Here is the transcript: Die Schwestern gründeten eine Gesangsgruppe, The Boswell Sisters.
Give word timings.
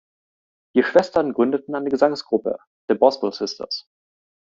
Die 0.75 0.81
Schwestern 0.81 1.31
gründeten 1.31 1.75
eine 1.75 1.91
Gesangsgruppe, 1.91 2.57
The 2.89 2.95
Boswell 2.95 3.33
Sisters. 3.33 3.87